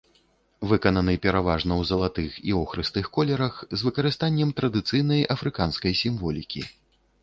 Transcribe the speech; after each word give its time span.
Выкананы 0.69 1.13
пераважна 1.25 1.73
ў 1.77 1.83
залатых 1.91 2.39
і 2.53 2.57
охрыстых 2.63 3.05
колерах 3.19 3.53
з 3.77 3.91
выкарыстаннем 3.91 4.49
традыцыйнай 4.63 5.27
афрыканскай 5.39 5.93
сімволікі. 6.05 6.71